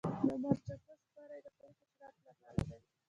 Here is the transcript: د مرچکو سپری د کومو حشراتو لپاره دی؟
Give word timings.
د 0.27 0.29
مرچکو 0.41 0.93
سپری 1.03 1.37
د 1.45 1.47
کومو 1.59 1.79
حشراتو 1.87 2.21
لپاره 2.27 2.61
دی؟ 2.69 2.79